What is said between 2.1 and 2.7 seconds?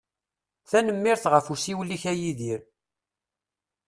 a Yidir.